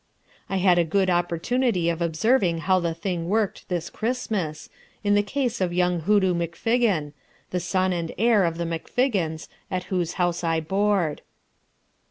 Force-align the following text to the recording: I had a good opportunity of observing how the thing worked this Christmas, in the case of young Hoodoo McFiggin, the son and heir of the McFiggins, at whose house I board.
I 0.49 0.57
had 0.57 0.79
a 0.79 0.83
good 0.83 1.11
opportunity 1.11 1.87
of 1.87 2.01
observing 2.01 2.61
how 2.61 2.79
the 2.79 2.95
thing 2.95 3.29
worked 3.29 3.69
this 3.69 3.91
Christmas, 3.91 4.67
in 5.03 5.13
the 5.13 5.21
case 5.21 5.61
of 5.61 5.71
young 5.71 5.99
Hoodoo 5.99 6.33
McFiggin, 6.33 7.13
the 7.51 7.59
son 7.59 7.93
and 7.93 8.11
heir 8.17 8.43
of 8.45 8.57
the 8.57 8.65
McFiggins, 8.65 9.47
at 9.69 9.83
whose 9.93 10.13
house 10.13 10.43
I 10.43 10.59
board. 10.59 11.21